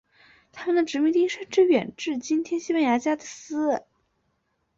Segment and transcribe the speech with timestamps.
[0.51, 3.85] 他们的殖民地甚至远至今天西班牙加的斯。